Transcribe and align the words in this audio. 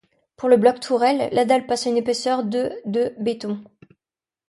Pour 0.35 0.49
le 0.49 0.57
bloc-tourelle, 0.57 1.29
la 1.31 1.45
dalle 1.45 1.67
passe 1.67 1.85
à 1.85 1.91
une 1.91 1.97
épaisseur 1.97 2.43
de 2.43 2.71
de 2.87 3.13
béton. 3.19 3.63